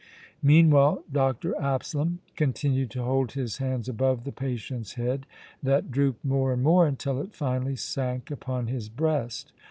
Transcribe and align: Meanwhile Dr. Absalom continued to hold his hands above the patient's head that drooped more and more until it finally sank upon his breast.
Meanwhile 0.41 1.03
Dr. 1.11 1.55
Absalom 1.61 2.21
continued 2.35 2.89
to 2.89 3.03
hold 3.03 3.33
his 3.33 3.57
hands 3.57 3.87
above 3.87 4.23
the 4.23 4.31
patient's 4.31 4.93
head 4.95 5.27
that 5.61 5.91
drooped 5.91 6.25
more 6.25 6.53
and 6.53 6.63
more 6.63 6.87
until 6.87 7.21
it 7.21 7.35
finally 7.35 7.75
sank 7.75 8.31
upon 8.31 8.65
his 8.65 8.89
breast. 8.89 9.53